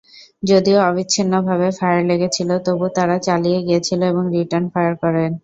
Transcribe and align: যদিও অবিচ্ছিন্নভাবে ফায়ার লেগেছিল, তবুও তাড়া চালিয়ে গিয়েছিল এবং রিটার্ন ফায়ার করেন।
যদিও 0.43 0.77
অবিচ্ছিন্নভাবে 0.81 1.67
ফায়ার 1.77 2.01
লেগেছিল, 2.09 2.49
তবুও 2.65 2.89
তাড়া 2.95 3.17
চালিয়ে 3.27 3.59
গিয়েছিল 3.67 3.99
এবং 4.11 4.23
রিটার্ন 4.35 4.65
ফায়ার 4.73 4.93
করেন। 5.03 5.31